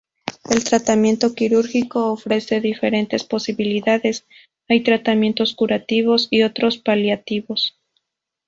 [0.49, 4.25] El tratamiento quirúrgico ofrece diferentes posibilidades:
[4.67, 7.77] hay tratamientos curativos y otros paliativos.